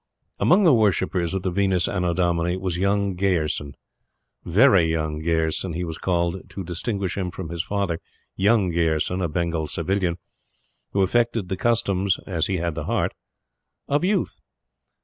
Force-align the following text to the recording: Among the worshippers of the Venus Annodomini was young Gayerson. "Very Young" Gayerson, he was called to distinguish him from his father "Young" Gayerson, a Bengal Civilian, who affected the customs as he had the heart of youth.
Among 0.39 0.63
the 0.63 0.73
worshippers 0.73 1.35
of 1.35 1.43
the 1.43 1.51
Venus 1.51 1.87
Annodomini 1.87 2.57
was 2.59 2.75
young 2.75 3.13
Gayerson. 3.15 3.75
"Very 4.43 4.85
Young" 4.89 5.19
Gayerson, 5.21 5.73
he 5.75 5.83
was 5.83 5.99
called 5.99 6.49
to 6.49 6.63
distinguish 6.63 7.15
him 7.15 7.29
from 7.29 7.49
his 7.49 7.63
father 7.63 7.99
"Young" 8.35 8.71
Gayerson, 8.71 9.21
a 9.21 9.27
Bengal 9.29 9.67
Civilian, 9.67 10.17
who 10.93 11.03
affected 11.03 11.49
the 11.49 11.55
customs 11.55 12.17
as 12.25 12.47
he 12.47 12.57
had 12.57 12.73
the 12.73 12.85
heart 12.85 13.13
of 13.87 14.03
youth. 14.03 14.39